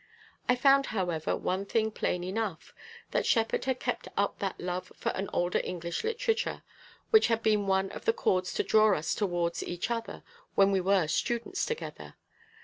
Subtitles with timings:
[0.49, 2.73] I found, however, one thing plain enough,
[3.11, 6.63] that Shepherd had kept up that love for an older English literature,
[7.11, 10.23] which had been one of the cords to draw us towards each other
[10.55, 12.15] when we were students together.